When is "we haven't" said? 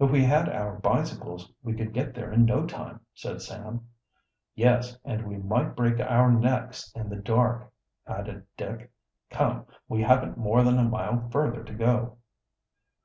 9.88-10.36